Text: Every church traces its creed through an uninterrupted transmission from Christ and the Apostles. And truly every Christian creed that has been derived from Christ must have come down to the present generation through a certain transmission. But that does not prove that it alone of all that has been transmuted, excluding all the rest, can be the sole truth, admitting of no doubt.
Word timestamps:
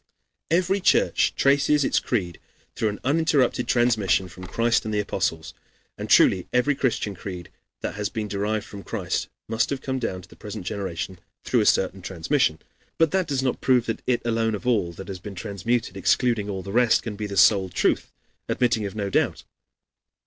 Every 0.49 0.79
church 0.79 1.35
traces 1.35 1.85
its 1.85 1.99
creed 1.99 2.39
through 2.75 2.89
an 2.89 2.99
uninterrupted 3.03 3.67
transmission 3.67 4.27
from 4.29 4.47
Christ 4.47 4.83
and 4.83 4.91
the 4.91 4.99
Apostles. 4.99 5.53
And 5.95 6.09
truly 6.09 6.47
every 6.51 6.73
Christian 6.73 7.13
creed 7.13 7.51
that 7.81 7.93
has 7.93 8.09
been 8.09 8.27
derived 8.27 8.65
from 8.65 8.81
Christ 8.81 9.27
must 9.47 9.69
have 9.69 9.83
come 9.83 9.99
down 9.99 10.23
to 10.23 10.27
the 10.27 10.35
present 10.35 10.65
generation 10.65 11.19
through 11.43 11.59
a 11.61 11.67
certain 11.67 12.01
transmission. 12.01 12.57
But 12.97 13.11
that 13.11 13.27
does 13.27 13.43
not 13.43 13.61
prove 13.61 13.85
that 13.85 14.01
it 14.07 14.23
alone 14.25 14.55
of 14.55 14.65
all 14.65 14.91
that 14.91 15.07
has 15.07 15.19
been 15.19 15.35
transmuted, 15.35 15.95
excluding 15.95 16.49
all 16.49 16.63
the 16.63 16.71
rest, 16.71 17.03
can 17.03 17.15
be 17.15 17.27
the 17.27 17.37
sole 17.37 17.69
truth, 17.69 18.11
admitting 18.49 18.87
of 18.87 18.95
no 18.95 19.11
doubt. 19.11 19.43